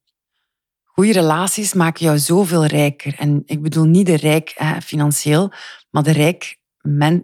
Goede 0.85 1.13
relaties 1.13 1.73
maken 1.73 2.05
jou 2.05 2.19
zoveel 2.19 2.65
rijker. 2.65 3.15
En 3.19 3.43
ik 3.45 3.63
bedoel 3.63 3.85
niet 3.85 4.07
de 4.07 4.17
rijk 4.17 4.55
financieel, 4.83 5.53
maar 5.91 6.03
de 6.03 6.13
rijk 6.13 6.59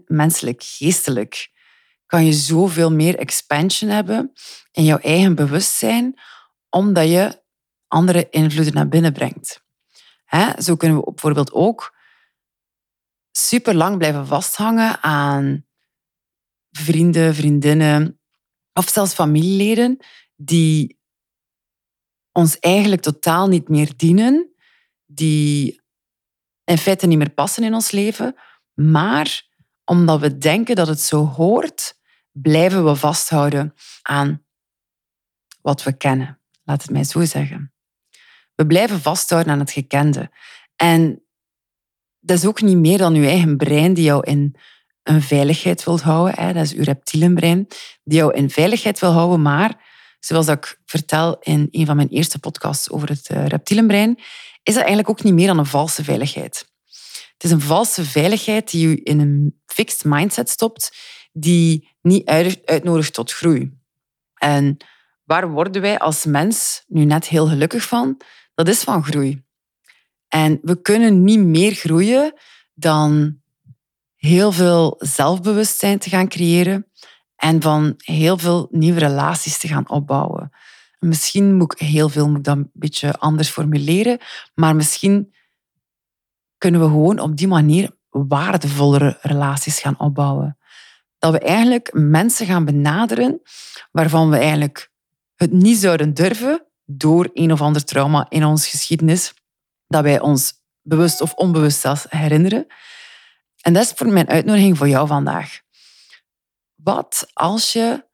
menselijk, 0.07 0.63
geestelijk. 0.63 1.51
Kan 2.07 2.25
je 2.25 2.33
zoveel 2.33 2.93
meer 2.93 3.19
expansion 3.19 3.91
hebben 3.91 4.33
in 4.73 4.85
jouw 4.85 4.99
eigen 4.99 5.35
bewustzijn, 5.35 6.21
omdat 6.71 7.09
je 7.09 7.43
andere 7.89 8.29
invloeden 8.31 8.75
naar 8.75 8.89
binnen 8.89 9.13
brengt. 9.13 9.66
Zo 10.59 10.77
kunnen 10.77 10.99
we 10.99 11.05
bijvoorbeeld 11.05 11.53
ook 11.53 11.95
super 13.31 13.75
lang 13.75 13.99
blijven 13.99 14.27
vasthangen 14.27 15.03
aan 15.03 15.67
vrienden, 16.71 17.35
vriendinnen 17.35 18.21
of 18.73 18.89
zelfs 18.89 19.15
familieleden 19.15 19.99
die 20.37 21.01
ons 22.33 22.59
eigenlijk 22.59 23.03
totaal 23.03 23.49
niet 23.49 23.69
meer 23.69 23.97
dienen, 23.97 24.55
die 25.07 25.83
in 26.65 26.79
feite 26.79 27.07
niet 27.07 27.19
meer 27.19 27.31
passen 27.31 27.65
in 27.65 27.75
ons 27.75 27.91
leven, 27.91 28.37
maar 28.75 29.49
omdat 29.85 30.21
we 30.21 30.39
denken 30.39 30.77
dat 30.77 30.87
het 30.87 31.01
zo 31.01 31.25
hoort, 31.25 31.99
blijven 32.33 32.85
we 32.85 32.97
vasthouden 32.97 33.75
aan 34.03 34.45
wat 35.61 35.83
we 35.83 35.97
kennen. 35.97 36.41
Laat 36.65 36.83
het 36.83 36.91
mij 36.91 37.05
zo 37.05 37.25
zeggen. 37.25 37.76
We 38.57 38.67
blijven 38.67 39.01
vasthouden 39.01 39.53
aan 39.53 39.59
het 39.59 39.71
gekende. 39.71 40.31
En 40.77 41.23
dat 42.21 42.39
is 42.39 42.47
ook 42.47 42.63
niet 42.63 42.77
meer 42.77 42.99
dan 42.99 43.15
uw 43.15 43.25
eigen 43.25 43.57
brein 43.57 43.95
die 43.95 44.05
jou 44.05 44.25
in 44.25 44.57
een 45.03 45.23
veiligheid 45.23 45.85
wil 45.85 46.01
houden. 46.01 46.55
Dat 46.55 46.65
is 46.65 46.75
uw 46.75 46.83
reptielenbrein 46.83 47.67
die 48.05 48.19
jou 48.19 48.35
in 48.35 48.51
veiligheid 48.51 48.99
wil 48.99 49.11
houden. 49.11 49.43
Maar 49.43 49.85
zoals 50.21 50.49
ik 50.49 50.81
vertel 50.85 51.39
in 51.41 51.69
een 51.71 51.87
van 51.87 51.97
mijn 51.97 52.09
eerste 52.09 52.39
podcasts 52.39 52.91
over 52.91 53.09
het 53.09 53.29
eh, 53.29 53.47
reptielenbrein, 53.47 54.19
is 54.63 54.75
dat 54.75 54.77
eigenlijk 54.77 55.09
ook 55.09 55.23
niet 55.23 55.35
meer 55.35 55.47
dan 55.47 55.59
een 55.59 55.67
valse 55.67 56.05
veiligheid. 56.05 56.75
Het 57.33 57.45
is 57.45 57.51
een 57.51 57.61
valse 57.61 58.05
veiligheid 58.05 58.71
die 58.71 58.89
je 58.89 59.03
in 59.03 59.21
een 59.21 59.61
fixed 59.67 60.05
mindset 60.05 60.49
stopt, 60.49 60.97
die 61.33 61.97
niet 62.03 62.27
uitnodigt 62.65 63.15
tot 63.15 63.33
groei. 63.33 63.73
En 64.35 64.77
waar 65.25 65.51
worden 65.51 65.83
wij 65.83 65.99
als 65.99 66.25
mens 66.25 66.85
nu 66.87 67.05
net 67.05 67.29
heel 67.29 67.47
gelukkig 67.47 67.83
van? 67.83 68.21
Dat 68.57 68.69
is 68.69 68.83
van 68.83 69.05
groei. 69.05 69.45
En 70.29 70.59
we 70.63 70.83
kunnen 70.83 71.25
niet 71.25 71.39
meer 71.39 71.73
groeien 71.73 72.35
dan 72.75 73.41
heel 74.17 74.53
veel 74.53 74.95
zelfbewustzijn 74.99 75.99
te 75.99 76.09
gaan 76.09 76.29
creëren 76.29 76.87
en 77.37 77.63
van 77.63 77.95
heel 77.97 78.39
veel 78.39 78.69
nieuwe 78.71 78.99
relaties 78.99 79.59
te 79.59 79.69
gaan 79.69 79.89
opbouwen. 79.89 80.51
Misschien 80.99 81.55
moet 81.55 81.73
ik 81.73 81.79
heel 81.79 82.09
veel 82.09 82.29
moet 82.29 82.47
een 82.47 82.71
beetje 82.73 83.19
anders 83.19 83.49
formuleren, 83.49 84.19
maar 84.55 84.77
misschien 84.77 85.35
kunnen 86.59 86.81
we 86.81 86.87
gewoon 86.87 87.19
op 87.19 87.37
die 87.37 87.49
manier 87.49 87.97
waardevollere 88.11 89.19
relaties 89.21 89.81
gaan 89.81 89.99
opbouwen. 89.99 90.59
Dat 91.19 91.33
we 91.33 91.39
eigenlijk 91.39 91.91
mensen 91.93 92.47
gaan 92.47 92.65
benaderen 92.65 93.41
waarvan 93.93 94.31
we 94.31 94.37
eigenlijk 94.37 94.91
het 95.35 95.53
niet 95.53 95.79
zouden 95.79 96.15
durven 96.15 96.67
door 96.87 97.31
een 97.33 97.53
of 97.53 97.61
ander 97.61 97.85
trauma 97.85 98.27
in 98.29 98.45
onze 98.45 98.69
geschiedenis, 98.69 99.35
dat 99.87 100.03
wij 100.03 100.21
ons 100.21 100.53
bewust 100.83 101.21
of 101.21 101.35
onbewust 101.35 101.81
zelfs 101.81 102.07
herinneren. 102.09 102.67
En 103.61 103.73
dat 103.73 103.85
is 103.85 103.93
voor 103.95 104.09
mijn 104.09 104.29
uitnodiging 104.29 104.77
voor 104.77 104.89
jou 104.89 105.07
vandaag. 105.07 105.61
Wat 106.75 107.31
als 107.33 107.73
je 107.73 108.05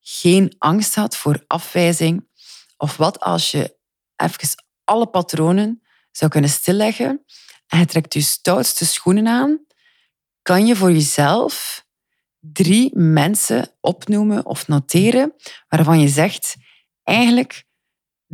geen 0.00 0.54
angst 0.58 0.94
had 0.94 1.16
voor 1.16 1.44
afwijzing? 1.46 2.28
Of 2.76 2.96
wat 2.96 3.20
als 3.20 3.50
je 3.50 3.76
even 4.16 4.64
alle 4.84 5.06
patronen 5.06 5.82
zou 6.10 6.30
kunnen 6.30 6.50
stilleggen 6.50 7.24
en 7.66 7.78
je 7.78 7.86
trekt 7.86 8.14
je 8.14 8.20
stoutste 8.20 8.86
schoenen 8.86 9.26
aan? 9.26 9.66
Kan 10.42 10.66
je 10.66 10.76
voor 10.76 10.92
jezelf 10.92 11.84
drie 12.40 12.98
mensen 12.98 13.70
opnoemen 13.80 14.46
of 14.46 14.68
noteren 14.68 15.34
waarvan 15.68 16.00
je 16.00 16.08
zegt, 16.08 16.56
eigenlijk, 17.02 17.64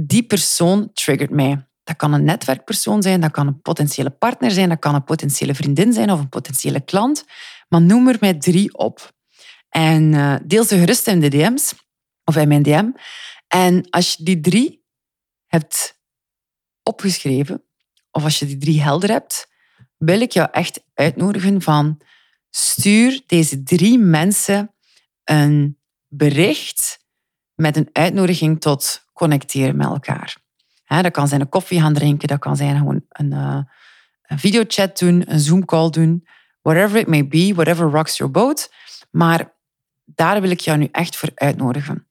die 0.07 0.23
persoon 0.23 0.93
triggert 0.93 1.31
mij. 1.31 1.69
Dat 1.85 1.97
kan 1.97 2.13
een 2.13 2.25
netwerkpersoon 2.25 3.03
zijn, 3.03 3.21
dat 3.21 3.31
kan 3.31 3.47
een 3.47 3.61
potentiële 3.61 4.11
partner 4.11 4.51
zijn, 4.51 4.69
dat 4.69 4.79
kan 4.79 4.95
een 4.95 5.05
potentiële 5.05 5.55
vriendin 5.55 5.93
zijn 5.93 6.11
of 6.11 6.19
een 6.19 6.29
potentiële 6.29 6.81
klant. 6.81 7.25
Maar 7.69 7.83
noem 7.83 8.09
er 8.09 8.17
mij 8.21 8.35
drie 8.35 8.77
op. 8.79 9.13
En 9.69 10.13
uh, 10.13 10.37
deel 10.45 10.65
ze 10.65 10.79
gerust 10.79 11.07
in 11.07 11.21
de 11.21 11.29
DM's 11.29 11.75
of 12.25 12.37
in 12.37 12.49
mijn 12.49 12.63
DM. 12.63 12.91
En 13.47 13.91
als 13.91 14.15
je 14.15 14.25
die 14.25 14.41
drie 14.41 14.85
hebt 15.47 16.01
opgeschreven, 16.83 17.65
of 18.11 18.25
als 18.25 18.39
je 18.39 18.47
die 18.47 18.59
drie 18.59 18.83
helder 18.83 19.11
hebt, 19.11 19.49
wil 19.97 20.21
ik 20.21 20.33
jou 20.33 20.49
echt 20.53 20.85
uitnodigen 20.95 21.63
van 21.63 22.01
stuur 22.51 23.23
deze 23.27 23.63
drie 23.63 23.99
mensen 23.99 24.75
een 25.25 25.79
bericht 26.09 26.99
met 27.55 27.77
een 27.77 27.89
uitnodiging 27.93 28.61
tot 28.61 29.05
connecteren 29.21 29.77
met 29.77 29.87
elkaar. 29.87 30.37
dat 30.87 31.13
kan 31.13 31.29
zijn 31.29 31.41
een 31.41 31.49
koffie 31.49 31.81
gaan 31.81 31.95
drinken, 31.95 32.29
dat 32.29 32.39
kan 32.39 32.57
zijn 32.57 32.77
gewoon 32.77 33.05
een, 33.09 33.33
uh, 33.33 33.63
een 34.23 34.39
videochat 34.39 34.99
doen, 34.99 35.23
een 35.27 35.41
Zoom-call 35.41 35.91
doen, 35.91 36.27
whatever 36.63 36.99
it 36.99 37.07
may 37.07 37.29
be, 37.29 37.53
whatever 37.55 37.91
rocks 37.91 38.17
your 38.17 38.33
boat. 38.33 38.73
Maar 39.11 39.55
daar 40.05 40.41
wil 40.41 40.51
ik 40.51 40.61
jou 40.61 40.79
nu 40.79 40.89
echt 40.93 41.17
voor 41.17 41.31
uitnodigen. 41.35 42.07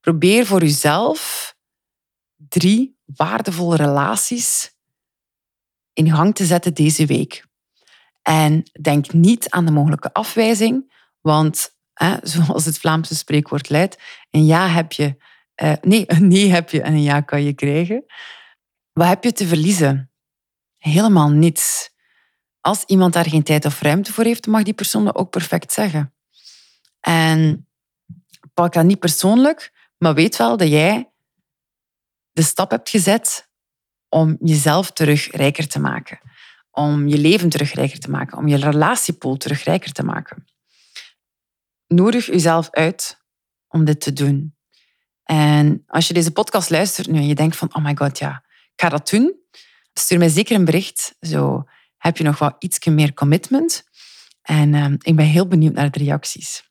Probeer 0.00 0.46
voor 0.46 0.60
jezelf 0.60 1.54
drie 2.36 2.98
waardevolle 3.04 3.76
relaties 3.76 4.76
in 5.92 6.10
gang 6.14 6.34
te 6.34 6.44
zetten 6.44 6.74
deze 6.74 7.06
week. 7.06 7.46
En 8.22 8.62
denk 8.80 9.12
niet 9.12 9.50
aan 9.50 9.66
de 9.66 9.72
mogelijke 9.72 10.12
afwijzing, 10.12 10.92
want 11.20 11.76
zoals 12.22 12.64
het 12.64 12.78
Vlaamse 12.78 13.14
spreekwoord 13.14 13.70
luidt, 13.70 13.98
een 14.30 14.46
ja 14.46 14.68
heb 14.68 14.92
je, 14.92 15.16
uh, 15.62 15.72
nee, 15.80 16.04
een 16.12 16.28
nee 16.28 16.50
heb 16.50 16.70
je 16.70 16.82
en 16.82 16.92
een 16.92 17.02
ja 17.02 17.20
kan 17.20 17.42
je 17.42 17.52
krijgen. 17.52 18.04
Wat 18.92 19.06
heb 19.06 19.24
je 19.24 19.32
te 19.32 19.46
verliezen? 19.46 20.10
Helemaal 20.76 21.30
niets. 21.30 21.90
Als 22.60 22.84
iemand 22.84 23.12
daar 23.12 23.28
geen 23.28 23.42
tijd 23.42 23.64
of 23.64 23.80
ruimte 23.80 24.12
voor 24.12 24.24
heeft, 24.24 24.46
mag 24.46 24.62
die 24.62 24.74
persoon 24.74 25.04
dat 25.04 25.14
ook 25.14 25.30
perfect 25.30 25.72
zeggen. 25.72 26.14
En 27.00 27.68
pak 28.54 28.72
dat 28.72 28.84
niet 28.84 28.98
persoonlijk, 28.98 29.72
maar 29.98 30.14
weet 30.14 30.36
wel 30.36 30.56
dat 30.56 30.68
jij 30.68 31.10
de 32.32 32.42
stap 32.42 32.70
hebt 32.70 32.88
gezet 32.88 33.48
om 34.08 34.36
jezelf 34.40 34.90
terug 34.90 35.30
rijker 35.30 35.68
te 35.68 35.80
maken. 35.80 36.20
Om 36.70 37.08
je 37.08 37.18
leven 37.18 37.48
terug 37.48 37.72
rijker 37.72 37.98
te 37.98 38.10
maken. 38.10 38.38
Om 38.38 38.48
je 38.48 38.56
relatiepool 38.56 39.36
terug 39.36 39.64
rijker 39.64 39.92
te 39.92 40.02
maken. 40.02 40.44
Nodig 41.86 42.26
jezelf 42.26 42.70
uit 42.70 43.24
om 43.68 43.84
dit 43.84 44.00
te 44.00 44.12
doen. 44.12 44.57
En 45.30 45.84
als 45.86 46.08
je 46.08 46.14
deze 46.14 46.30
podcast 46.30 46.70
luistert 46.70 47.08
nu 47.08 47.16
en 47.16 47.26
je 47.26 47.34
denkt 47.34 47.56
van, 47.56 47.74
oh 47.74 47.84
my 47.84 47.96
god, 47.96 48.18
ja, 48.18 48.44
ik 48.74 48.80
ga 48.80 48.88
dat 48.88 49.08
doen, 49.08 49.34
stuur 49.92 50.18
mij 50.18 50.28
zeker 50.28 50.56
een 50.56 50.64
bericht. 50.64 51.16
Zo 51.20 51.64
heb 51.96 52.16
je 52.16 52.24
nog 52.24 52.38
wel 52.38 52.56
iets 52.58 52.84
meer 52.84 53.14
commitment. 53.14 53.84
En 54.42 54.72
uh, 54.72 54.86
ik 54.98 55.16
ben 55.16 55.26
heel 55.26 55.46
benieuwd 55.46 55.72
naar 55.74 55.90
de 55.90 55.98
reacties. 55.98 56.70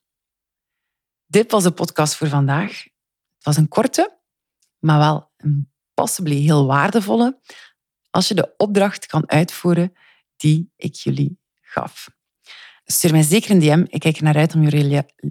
Dit 1.26 1.52
was 1.52 1.64
de 1.64 1.72
podcast 1.72 2.16
voor 2.16 2.28
vandaag. 2.28 2.84
Het 3.36 3.44
was 3.44 3.58
een 3.58 3.68
korte, 3.68 4.18
maar 4.80 5.00
wel 5.00 5.32
een 5.38 5.72
possibly 5.94 6.36
heel 6.36 6.66
waardevolle 6.66 7.40
als 8.10 8.28
je 8.28 8.34
de 8.34 8.54
opdracht 8.58 9.06
kan 9.06 9.30
uitvoeren 9.30 9.94
die 10.36 10.72
ik 10.76 10.96
jullie 10.96 11.40
gaf. 11.62 12.10
Stuur 12.90 13.12
mij 13.12 13.22
zeker 13.22 13.52
een 13.52 13.60
DM. 13.60 13.86
Ik 13.88 14.00
kijk 14.00 14.18
er 14.18 14.24
naar 14.24 14.38
uit 14.38 14.56
om 14.56 14.68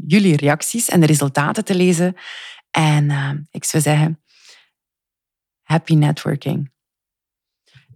jullie 0.07 0.37
reacties 0.37 0.89
en 0.89 1.01
de 1.01 1.07
resultaten 1.07 1.65
te 1.65 1.75
lezen. 1.75 2.17
En 2.77 3.11
uh, 3.11 3.31
ik 3.51 3.65
zou 3.65 3.83
zeggen, 3.83 4.23
happy 5.63 5.95
networking. 5.95 6.73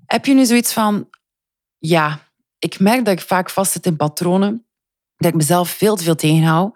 Heb 0.06 0.26
je 0.26 0.34
nu 0.34 0.44
zoiets 0.44 0.72
van, 0.72 1.08
ja, 1.78 2.32
ik 2.58 2.78
merk 2.78 3.04
dat 3.04 3.14
ik 3.14 3.26
vaak 3.26 3.50
vastzit 3.50 3.86
in 3.86 3.96
patronen, 3.96 4.66
dat 5.16 5.30
ik 5.30 5.36
mezelf 5.36 5.70
veel 5.70 5.96
te 5.96 6.02
veel 6.02 6.14
tegenhoud, 6.14 6.74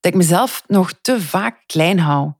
dat 0.00 0.12
ik 0.12 0.14
mezelf 0.14 0.62
nog 0.66 0.92
te 1.00 1.20
vaak 1.20 1.62
klein 1.66 1.98
hou, 1.98 2.32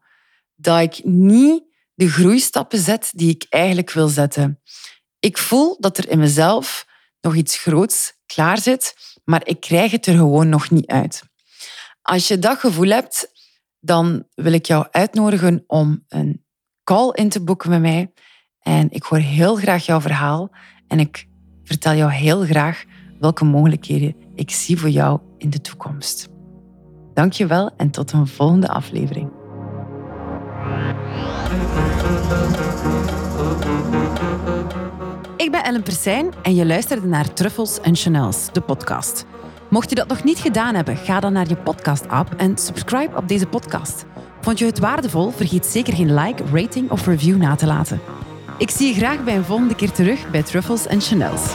dat 0.55 0.81
ik 0.81 1.05
niet 1.05 1.63
de 1.95 2.09
groeistappen 2.09 2.79
zet 2.79 3.11
die 3.15 3.31
ik 3.31 3.47
eigenlijk 3.49 3.91
wil 3.91 4.09
zetten. 4.09 4.61
Ik 5.19 5.39
voel 5.39 5.77
dat 5.81 5.99
er 5.99 6.09
in 6.09 6.19
mezelf 6.19 6.87
nog 7.21 7.35
iets 7.35 7.59
groots 7.59 8.13
klaar 8.27 8.59
zit, 8.59 8.97
maar 9.25 9.47
ik 9.47 9.61
krijg 9.61 9.91
het 9.91 10.07
er 10.07 10.17
gewoon 10.17 10.49
nog 10.49 10.71
niet 10.71 10.87
uit. 10.87 11.23
Als 12.03 12.29
je 12.29 12.39
dat 12.39 12.59
gevoel 12.59 12.89
hebt, 12.89 13.35
dan 13.87 14.25
wil 14.35 14.53
ik 14.53 14.67
jou 14.67 14.87
uitnodigen 14.91 15.65
om 15.67 16.05
een 16.09 16.45
call 16.85 17.11
in 17.13 17.29
te 17.29 17.45
boeken 17.45 17.71
met 17.71 17.81
mij. 17.81 18.13
En 18.61 18.91
ik 18.91 19.03
hoor 19.03 19.19
heel 19.19 19.57
graag 19.57 19.87
jouw 19.87 20.01
verhaal 20.01 20.51
en 20.89 21.01
ik 21.01 21.29
vertel 21.65 21.95
jou 21.95 22.13
heel 22.13 22.45
graag 22.45 22.85
welke 23.21 23.45
mogelijkheden 23.45 24.15
ik 24.35 24.51
zie 24.51 24.79
voor 24.79 24.89
jou 24.89 25.21
in 25.39 25.51
de 25.51 25.61
toekomst. 25.61 26.29
Dank 27.15 27.33
je 27.33 27.47
wel 27.47 27.71
en 27.77 27.91
tot 27.91 28.13
een 28.13 28.27
volgende 28.27 28.69
aflevering. 28.69 29.31
Ik 35.37 35.51
ben 35.51 35.65
Ellen 35.65 35.83
Persijn 35.83 36.33
en 36.43 36.55
je 36.55 36.67
luisterde 36.67 37.07
naar 37.07 37.33
Truffles 37.33 37.81
en 37.81 37.97
Chanels, 37.97 38.53
de 38.53 38.61
podcast. 38.61 39.27
Mocht 39.71 39.89
je 39.89 39.95
dat 39.95 40.09
nog 40.09 40.25
niet 40.25 40.39
gedaan 40.39 40.75
hebben, 40.75 40.97
ga 40.97 41.21
dan 41.21 41.33
naar 41.33 41.49
je 41.49 41.57
podcast-app 41.57 42.35
en 42.37 42.59
subscribe 42.59 43.17
op 43.17 43.29
deze 43.29 43.47
podcast. 43.47 44.05
Vond 44.41 44.59
je 44.59 44.65
het 44.65 44.79
waardevol? 44.79 45.31
Vergeet 45.31 45.67
zeker 45.67 45.95
geen 45.95 46.15
like, 46.15 46.43
rating 46.53 46.91
of 46.91 47.07
review 47.07 47.37
na 47.37 47.55
te 47.55 47.67
laten. 47.67 48.01
Ik 48.59 48.71
zie 48.71 48.89
je 48.89 48.95
graag 48.95 49.25
bij 49.25 49.37
een 49.37 49.45
volgende 49.45 49.75
keer 49.75 49.91
terug 49.91 50.31
bij 50.31 50.43
Truffles 50.43 50.87
en 50.87 51.01
Chanels. 51.01 51.55